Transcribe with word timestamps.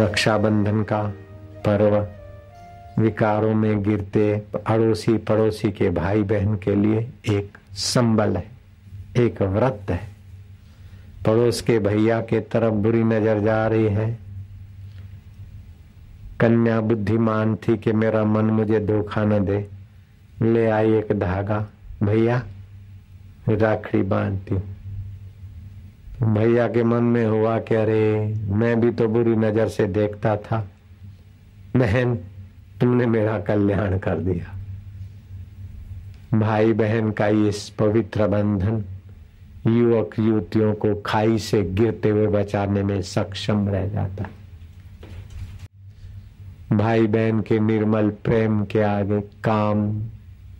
रक्षाबंधन 0.00 0.82
का 0.82 1.02
पर्व। 1.66 2.06
विकारों 3.02 3.54
में 3.54 3.82
गिरते 3.82 4.42
अड़ोसी 4.66 5.16
पड़ोसी 5.18 5.70
के 5.72 5.90
भाई 5.90 6.22
बहन 6.22 6.56
के 6.56 6.74
लिए 6.74 6.98
एक 7.28 7.58
संबल 7.72 8.36
है, 8.36 8.46
एक 9.16 9.42
व्रत 9.42 9.90
है। 9.90 10.00
पड़ोस 11.26 11.60
के 11.60 11.78
भैया 11.78 12.20
के 12.20 12.40
तरफ़ 12.40 12.74
बुरी 12.74 13.02
नज़र 13.04 13.40
जा 13.40 13.66
रही 13.66 13.86
है। 13.86 14.18
कन्या 16.40 16.80
बुद्धिमान 16.80 17.56
थी 17.56 17.76
कि 17.76 17.92
मेरा 17.92 18.24
मन 18.24 18.44
मुझे 18.44 18.80
धोखा 18.80 19.24
न 19.24 19.44
दे। 19.44 19.66
ले 20.42 20.66
आई 20.66 20.92
एक 20.92 21.12
धागा। 21.12 21.66
भैया, 22.02 22.42
राखड़ी 23.48 24.02
बांधती 24.02 24.54
हूँ। 24.54 24.75
भैया 26.22 26.68
के 26.68 26.84
मन 26.84 27.04
में 27.04 27.26
हुआ 27.26 27.58
कि 27.58 27.74
अरे, 27.74 28.34
मैं 28.48 28.80
भी 28.80 28.90
तो 28.90 29.08
बुरी 29.08 29.36
नज़र 29.36 29.68
से 29.68 29.86
देखता 29.86 30.36
था। 30.36 30.68
बहन, 31.76 32.14
तुमने 32.80 33.06
मेरा 33.06 33.40
कल्याण 33.40 33.98
कर 33.98 34.18
दिया। 34.18 34.52
भाई 36.38 36.72
बहन 36.72 37.10
का 37.10 37.26
ये 37.26 37.50
पवित्र 37.78 38.26
बंधन 38.26 38.84
युवक 39.66 40.10
युवतियों 40.18 40.74
को 40.74 40.94
खाई 41.06 41.38
से 41.38 41.62
गिरते 41.62 42.08
हुए 42.08 42.26
बचाने 42.26 42.82
में 42.82 43.02
सक्षम 43.02 43.68
रह 43.68 43.86
जाता। 43.86 44.26
भाई 46.76 47.06
बहन 47.06 47.40
के 47.40 47.58
निर्मल 47.58 48.10
प्रेम 48.10 48.64
के 48.64 48.82
आगे 48.82 49.20
काम 49.20 50.02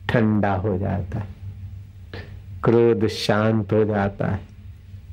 ठंडा 0.09 0.55
हो 0.55 0.79
जाता 0.79 1.19
है। 1.19 1.27
क्रोध 2.65 3.07
शांत 3.07 3.73
हो 3.73 3.85
जाता 3.85 4.27
है। 4.27 4.56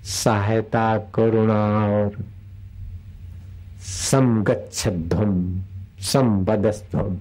सहायता 0.03 0.97
करुणा 0.97 1.87
और 1.87 2.25
समगच्छध्वम 3.79 5.61
संबदस्तम 5.99 7.17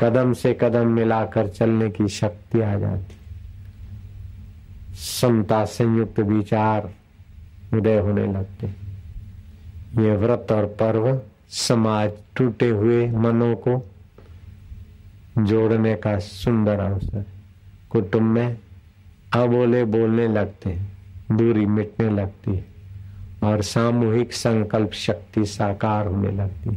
कदम 0.00 0.32
से 0.32 0.58
कदम 0.60 0.88
मिलाकर 0.88 1.48
चलने 1.48 1.90
की 1.90 2.08
शक्ति 2.08 2.60
आ 2.60 2.78
जाती। 2.78 3.14
समता 4.94 5.64
संयुक्त 5.64 6.20
विचार 6.20 6.90
उदय 7.74 7.98
होने 7.98 8.26
लगते। 8.32 8.66
ये 10.02 10.16
व्रत 10.16 10.46
और 10.52 10.66
पर्व 10.66 11.20
समाज 11.48 12.10
टूटे 12.36 12.68
हुए 12.68 13.10
मनों 13.10 13.54
को 13.54 13.90
जोड़ने 15.38 15.94
का 15.94 16.18
सुंदर 16.18 16.80
अवसर। 16.80 17.24
कुटुंब 17.90 18.22
में 18.22 18.58
अबोले 19.32 19.84
बोलने 19.84 20.28
लगते 20.28 20.70
हैं। 20.70 20.99
दूरी 21.32 21.66
मिटने 21.66 22.08
लगती 22.10 22.56
है 22.56 22.64
और 23.42 23.62
सामूहिक 23.62 24.32
संकल्प 24.32 24.92
शक्ति 24.92 25.44
साकार 25.46 26.06
होने 26.06 26.30
लगती 26.32 26.70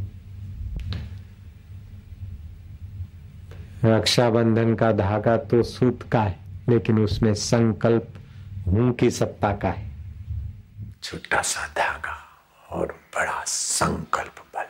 रक्षाबंधन 3.85 4.73
का 4.75 4.91
धागा 4.91 5.35
तो 5.37 5.61
सूत 5.63 6.03
का 6.11 6.21
है, 6.21 6.37
लेकिन 6.69 6.99
उसमें 6.99 7.33
संकल्प 7.33 8.13
हूँ 8.67 8.93
की 8.93 9.09
सत्ता 9.11 9.51
का 9.55 9.69
है। 9.69 9.91
छोटा 11.03 11.41
सा 11.41 11.67
धागा 11.67 12.15
और 12.69 12.91
बड़ा 13.15 13.43
संकल्प 13.47 14.39
बल। 14.55 14.65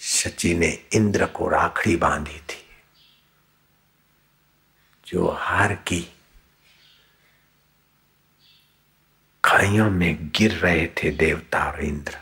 शची 0.00 0.54
ने 0.54 0.68
इंद्र 0.94 1.26
को 1.26 1.48
राखड़ी 1.48 1.96
बांधी 1.96 2.38
थी, 2.40 2.64
जो 5.06 5.30
हार 5.38 5.74
की 5.88 6.06
खाइयों 9.56 9.90
में 9.90 10.28
गिर 10.28 10.52
रहे 10.52 10.86
थे 10.86 11.10
देवता 11.10 11.64
और 11.64 11.84
इंद्र। 11.84 12.18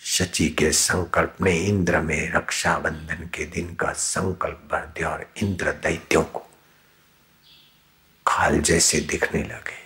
शची 0.00 0.48
के 0.48 0.72
संकल्प 0.72 1.36
ने 1.42 1.56
इंद्र 1.56 2.00
में 2.00 2.32
रक्षाबंधन 2.32 3.30
के 3.34 3.44
दिन 3.44 3.74
का 3.74 3.92
संकल्प 3.92 4.68
भर 4.72 4.80
दिया 4.80 5.08
और 5.08 5.30
इंद्र 5.36 5.72
दैत्यों 5.72 6.22
को 6.22 6.50
खाल 8.26 8.60
जैसे 8.60 9.00
दिखने 9.00 9.42
लगे। 9.42 9.78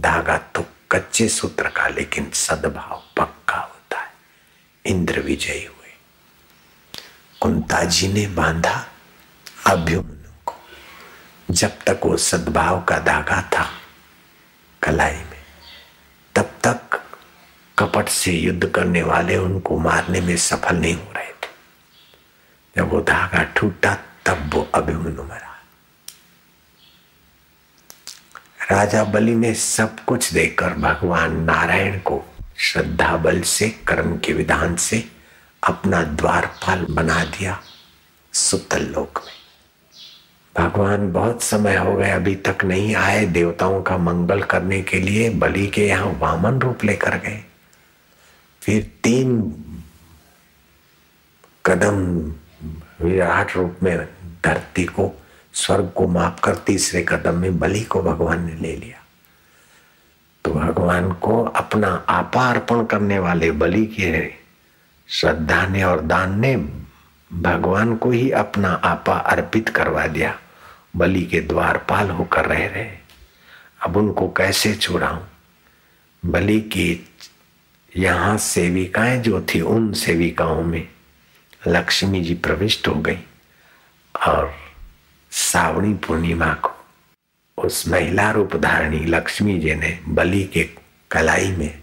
धागा 0.00 0.38
तो 0.38 0.66
कच्चे 0.92 1.28
सूत्र 1.28 1.68
का, 1.68 1.88
लेकिन 1.88 2.30
सद्भाव 2.30 3.02
पक्का 3.16 3.56
होता 3.56 4.00
है। 4.00 4.12
इंद्र 4.86 5.20
विजयी 5.20 5.64
हुए। 5.64 5.94
कुंता 7.40 7.84
जी 7.84 8.12
ने 8.12 8.26
बांधा 8.26 8.88
अभ्युमनु 9.66 10.32
को। 10.46 10.54
जब 11.50 11.68
तक 11.68 12.00
वो 12.04 12.16
सद्भाव 12.16 12.84
का 12.84 12.98
धागा 12.98 13.42
था 13.42 13.80
कलाई 14.84 15.12
में। 15.12 15.44
तब 16.34 16.58
तक 16.66 17.02
कपट 17.78 18.08
से 18.08 18.32
युद्ध 18.32 18.66
करने 18.66 19.02
वाले 19.02 19.36
उनको 19.36 19.78
मारने 19.78 20.20
में 20.20 20.36
सफल 20.36 20.76
नहीं 20.76 20.94
हो 20.94 21.12
रहे 21.12 21.32
थे। 21.32 21.48
जब 22.76 22.88
वो 22.88 23.00
धागा 23.00 23.42
टूटा, 23.42 23.94
तब 24.26 24.50
वो 24.54 24.70
अभिमनु 24.74 25.24
मरा 25.24 25.50
राजा 28.70 29.04
बलि 29.04 29.34
ने 29.34 29.54
सब 29.54 30.04
कुछ 30.04 30.32
देकर 30.32 30.72
भगवान 30.72 31.40
नारायण 31.40 31.98
को 31.98 32.24
श्रद्धा 32.58 33.16
बल 33.16 33.40
से, 33.40 33.68
कर्म 33.68 34.18
के 34.18 34.32
विधान 34.32 34.76
से 34.76 35.08
अपना 35.62 36.02
द्वारपाल 36.02 36.86
बना 36.90 37.24
दिया 37.24 37.62
सुतल 38.32 38.82
लोक 38.82 39.22
में। 39.26 39.43
भगवान, 40.58 41.12
बहुत 41.12 41.42
समय 41.42 41.76
हो 41.76 41.94
गए, 41.94 42.10
अभी 42.10 42.34
तक 42.34 42.64
नहीं 42.64 42.94
आए 42.94 43.26
देवताओं 43.26 43.82
का 43.82 43.98
मंगल 43.98 44.42
करने 44.42 44.82
के 44.82 45.00
लिए, 45.00 45.30
बलि 45.30 45.66
के 45.66 45.86
यहाँ 45.86 46.16
वामन 46.18 46.58
रूप 46.58 46.84
लेकर 46.84 47.18
गए। 47.18 47.44
फिर 48.62 48.90
तीन 49.02 49.54
कदम 51.66 52.04
विराट 53.00 53.56
रूप 53.56 53.76
में 53.82 54.08
धरती 54.44 54.84
को, 54.84 55.12
स्वर्ग 55.52 55.92
को 55.96 56.06
माप 56.08 56.40
कर 56.40 56.54
तीसरे 56.54 57.06
कदम 57.08 57.34
में 57.34 57.58
बलि 57.58 57.80
को 57.80 58.02
भगवान 58.02 58.44
ने 58.44 58.54
ले 58.54 58.76
लिया। 58.76 59.04
तो 60.44 60.50
भगवान 60.50 61.12
को 61.12 61.44
अपना 61.44 62.04
आपा 62.08 62.50
अर्पण 62.50 62.84
करने 62.84 63.18
वाले 63.18 63.50
बलि 63.50 63.86
के 63.86 64.30
श्रद्धा 65.08 65.66
ने 65.66 65.82
और 65.82 66.00
दान 66.00 66.40
ने 66.40 66.56
भगवान 67.32 67.96
को 67.96 68.10
ही 68.10 68.30
अपना 68.30 68.68
आपा 68.68 69.14
अर्पित 69.14 69.68
करवा 69.68 70.06
दिया। 70.06 70.38
बलि 70.96 71.22
के 71.22 71.40
द्वारपाल 71.40 72.10
होकर 72.10 72.46
रह 72.46 72.66
रहे। 72.66 72.90
अब 73.86 73.96
उनको 73.96 74.28
कैसे 74.28 74.74
छुड़ाऊं 74.74 75.22
बलि 76.26 76.60
की 76.60 77.06
यहाँ 77.96 78.36
सेविकाएँ 78.38 79.20
जो 79.20 79.40
थी, 79.40 79.60
उन 79.60 79.92
सेविकाओं 79.92 80.62
में 80.62 80.88
लक्ष्मी 81.66 82.20
जी 82.20 82.34
प्रविष्ट 82.34 82.88
हो 82.88 82.94
गई 82.94 83.18
और 84.28 84.54
सावणी 85.30 85.94
पूर्णिमा 85.94 86.52
को 86.54 86.70
उस 87.58 87.88
महिला 87.88 88.30
रूप 88.30 88.56
धारणी 88.56 88.98
लक्ष्मी 88.98 89.58
जी 89.60 89.74
ने 89.74 89.98
बलि 90.08 90.42
के 90.44 90.64
कलाई 91.10 91.50
में 91.52 91.78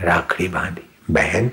राखड़ी 0.00 0.48
बांधी। 0.48 0.88
बहन, 1.10 1.50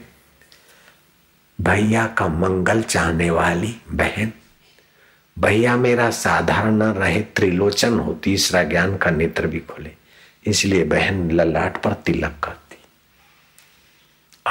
भैया 1.62 2.07
का 2.07 2.28
मंगल 2.28 2.81
चाहने 2.81 3.29
वाली 3.29 3.75
बहन 3.91 4.31
भैया 5.40 5.78
मेरा 5.78 6.09
साधारण 6.09 6.84
रहे 6.84 7.22
त्रिलोचन 7.22 8.00
हो, 8.00 8.14
तीसरा 8.14 8.64
ज्ञान 8.64 8.98
का 8.98 9.12
नेत्र 9.12 9.48
भी 9.48 9.59
खोले। 9.59 9.92
इसलिए 10.46 10.84
बहन 10.84 11.31
ललाट 11.31 11.81
पर 11.81 11.94
तिलक 11.94 12.36
करती। 12.44 12.78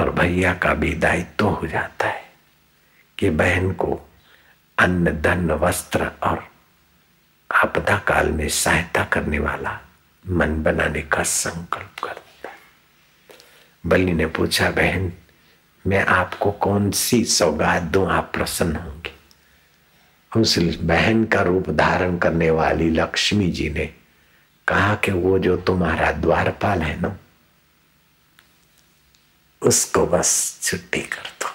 और 0.00 0.10
भैया 0.10 0.54
का 0.54 0.74
भी 0.74 0.94
दायित्व 0.94 1.30
तो 1.38 1.48
हो 1.48 1.66
जाता 1.66 2.06
है 2.06 2.32
कि 3.19 3.30
बहन 3.30 3.72
को 3.72 4.00
अन्न, 4.78 5.20
धन, 5.20 5.50
वस्त्र 5.50 6.10
और 6.22 6.48
आपदा 7.54 7.98
काल 7.98 8.32
में 8.32 8.48
सहायता 8.48 9.04
करने 9.04 9.38
वाला 9.38 9.80
मन 10.28 10.62
बनाने 10.62 11.03
का 11.03 11.22
संकल्प 11.22 12.04
करता 12.04 12.48
है। 12.48 12.56
बलि 13.86 14.12
ने 14.12 14.26
पूछा, 14.26 14.71
बहन, 14.71 15.12
मैं 15.86 16.06
आपको 16.06 16.53
कौन 16.53 16.91
सी 16.91 17.24
सौगात 17.24 17.83
दूँ? 17.83 18.10
आप 18.10 18.30
प्रसन्न 18.34 18.77
होंगे। 18.77 19.16
उस 20.36 20.59
बहन 20.80 21.24
का 21.24 21.42
रूप 21.42 21.71
धारण 21.71 22.18
करने 22.18 22.50
वाली 22.50 22.91
लक्ष्मी 22.91 23.50
जी 23.50 23.71
ने 23.71 23.94
कहा 24.68 24.94
कि 24.94 25.10
वो 25.10 25.38
जो 25.38 25.56
तुम्हारा 25.56 26.12
द्वारपाल 26.12 26.83
है 26.83 27.00
ना, 27.00 27.16
उसको 29.62 30.06
बस 30.06 30.59
छुट्टी 30.62 31.00
कर 31.00 31.28
दो। 31.41 31.48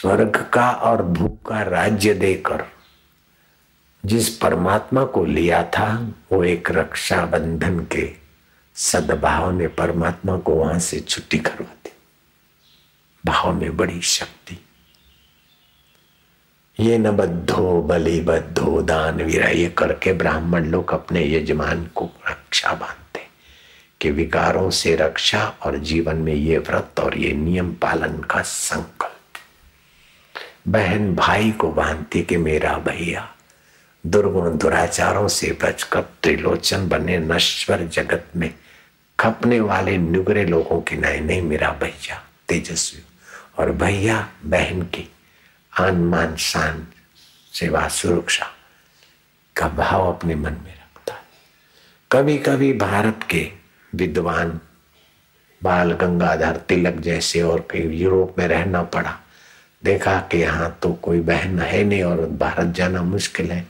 स्वर्ग 0.00 0.50
का 0.52 0.70
और 0.70 1.02
भूख 1.02 1.48
का 1.48 1.62
राज्य 1.62 2.14
देकर 2.14 2.64
जिस 4.04 4.36
परमात्मा 4.36 5.04
को 5.04 5.24
लिया 5.24 5.62
था, 5.64 6.12
वो 6.32 6.44
एक 6.44 6.70
रक्षा 6.70 7.26
बंधन 7.26 7.80
के 7.84 8.12
सद्भाव 8.74 9.50
ने 9.50 9.68
परमात्मा 9.68 10.36
को 10.38 10.54
वहाँ 10.54 10.78
से 10.78 11.00
छुट्टी 11.00 11.38
करवा 11.38 11.74
दी। 11.84 11.92
भाव 13.26 13.52
में 13.52 13.76
बड़ी 13.76 14.00
शक्ति। 14.00 14.59
ये 16.90 16.98
न 16.98 17.10
बद्धो 17.10 17.82
बलि 17.82 18.20
बद्धो 18.20 18.82
दान 18.82 19.22
वीरा 19.22 19.48
ये 19.48 19.68
करके 19.68 20.12
ब्राह्मण 20.12 20.64
लोग 20.64 20.92
अपने 20.92 21.24
यजमान 21.24 21.84
को 21.94 22.10
रक्षा 22.28 22.72
बांधते 22.72 23.20
कि 24.00 24.10
विकारों 24.10 24.70
से 24.70 24.96
रक्षा 24.96 25.44
और 25.62 25.76
जीवन 25.78 26.16
में 26.16 26.34
ये 26.34 26.58
व्रत 26.58 27.00
और 27.00 27.18
ये 27.18 27.32
नियम 27.32 27.72
पालन 27.72 28.16
का 28.30 28.42
संकल्प। 28.42 29.38
बहन 30.68 31.14
भाई 31.14 31.50
को 31.50 31.68
बांधती 31.72 32.22
कि 32.22 32.36
मेरा 32.36 32.78
भैया, 32.78 33.28
दुर्गुण 34.06 34.58
दुराचारों 34.58 35.28
से 35.28 35.58
बचकर 35.62 36.00
त्रिलोचन 36.00 36.88
बने 36.88 37.18
नश्वर 37.18 37.86
जगत 37.86 38.26
में 38.36 38.54
खपने 39.20 39.60
वाले 39.60 39.96
नुगरे 39.98 40.44
लोगों 40.44 40.80
की 40.80 40.96
नहीं 40.96 41.20
नहीं 41.20 41.42
मेरा 41.42 41.70
भैया 41.70 42.22
तेजस्वी 42.48 43.02
और 43.58 43.72
भैया 43.72 44.28
बहन 44.44 44.82
की 44.82 45.08
आन 45.80 46.02
मान 46.04 46.36
शान 46.36 46.86
सेवा 47.52 47.86
सुरक्षा 47.88 48.46
का 49.56 49.68
भाव 49.68 50.12
अपने 50.12 50.34
मन 50.34 50.52
में 50.64 50.74
रखता 50.74 51.14
है। 51.14 51.22
कभी 52.10 52.36
कभी 52.38 52.72
भारत 52.72 53.26
के 53.30 53.50
विद्वान 53.92 54.60
बाल 55.62 55.92
गंगाधर 55.92 56.56
तिलक 56.68 57.00
जैसे 57.00 57.42
और 57.42 57.66
कई 57.70 57.88
यूरोप 57.96 58.38
में 58.38 58.46
रहना 58.48 58.82
पड़ा। 58.82 59.18
देखा 59.82 60.18
कि 60.30 60.38
यहाँ 60.38 60.70
तो 60.82 60.92
कोई 60.94 61.20
बहन 61.20 61.58
है 61.60 61.82
नहीं 61.84 62.02
और 62.02 62.26
भारत 62.40 62.74
जाना 62.74 63.02
मुश्किल 63.02 63.50
है। 63.52 63.66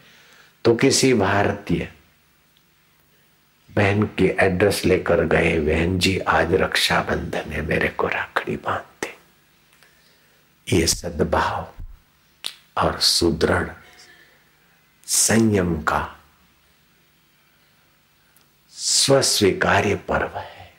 तो 0.64 0.74
किसी 0.74 1.12
भारतीय 1.14 1.88
बहन 3.70 4.02
की 4.18 4.26
एड्रेस 4.40 4.84
लेकर 4.84 5.24
गए, 5.24 5.58
बहन 5.58 5.98
जी, 5.98 6.18
आज 6.18 6.54
रक्षाबंधन 6.54 7.52
है, 7.52 7.62
मेरे 7.62 7.88
को 7.88 8.06
राखड़ी 8.08 8.56
बांधते 8.56 9.14
ये 10.66 10.86
सद्भाव 10.86 11.68
और 12.76 13.00
सुदृढ़। 13.00 13.68
संयम 15.06 15.82
का 15.82 16.16
स्वस्वीकार्य 18.70 19.94
पर्व 19.94 20.38
है। 20.38 20.74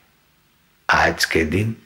आज 0.90 1.24
के 1.24 1.44
दिन 1.44 1.76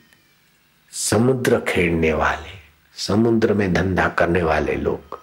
समुद्र 0.91 1.61
खेड़ने 1.61 2.13
वाले, 2.13 2.51
समुद्र 2.97 3.55
में 3.55 3.73
धंधा 3.75 4.09
करने 4.09 4.43
वाले 4.43 4.75
लोग 4.75 5.21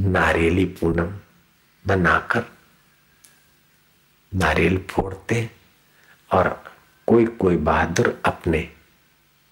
नारियली 0.00 0.64
पूनम 0.64 1.18
बनाकर 1.86 2.44
नारियल 4.34 4.78
फोड़ते 4.90 5.50
और 6.32 6.74
कोई 7.06 7.26
कोई 7.26 7.56
बहादुर 7.56 8.22
अपने 8.24 8.73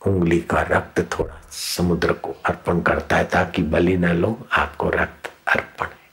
उंगली 0.07 0.41
का 0.41 0.63
रक्त 0.63 1.19
थोड़ा 1.19 1.49
समुद्र 1.51 2.13
को 2.13 2.33
अर्पण 2.33 2.83
करता 2.83 3.17
है 3.17 3.25
ताकि 3.25 3.63
बलि 3.63 3.97
न 3.97 4.09
लो, 4.09 4.49
आपको 4.53 4.91
रक्त 4.91 5.33
अर्पण 5.49 5.87
है। 5.87 6.11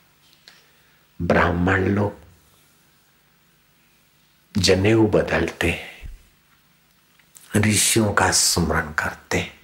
ब्राह्मण 1.21 1.85
लोग 1.85 2.17
जनेऊ 4.61 5.07
बदलते 5.07 5.71
हैं, 5.71 6.17
ऋषियों 7.57 8.13
का 8.13 8.31
स्मरण 8.31 8.93
करते 8.93 9.37
हैं। 9.37 9.59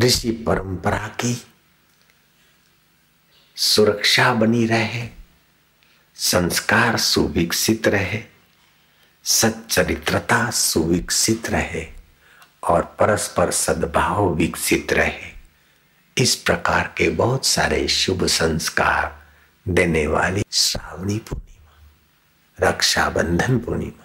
ऋषि 0.00 0.30
परंपरा 0.30 1.08
की 1.08 1.46
सुरक्षा 3.56 4.34
बनी 4.34 4.66
रहे, 4.66 5.08
संस्कार 6.14 6.98
सुविकसित 6.98 7.88
रहे, 7.88 8.22
सच्चरित्रता 9.24 10.50
सुविकसित 10.50 11.50
रहे। 11.50 11.93
और 12.68 12.82
परस्पर 12.82 13.50
सद्भाव 13.50 14.34
विकसित 14.34 14.92
रहे। 14.92 15.32
इस 16.18 16.34
प्रकार 16.36 16.94
के 16.96 17.08
बहुत 17.08 17.46
सारे 17.46 17.88
शुभ 17.88 18.26
संस्कार 18.26 19.22
देने 19.68 20.06
वाली 20.06 20.42
श्रावणी 20.50 21.18
पूर्णिमा, 21.18 22.68
रक्षाबंधन 22.68 23.58
पूर्णिमा। 23.58 24.03